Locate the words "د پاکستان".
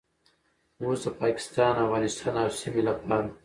1.05-1.73